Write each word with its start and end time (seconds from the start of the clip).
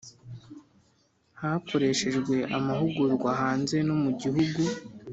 hakoreshejwe 1.41 2.35
amahugurwa 2.57 3.29
hanze 3.41 3.77
no 3.87 3.95
mu 4.03 4.11
gihugu 4.21 4.61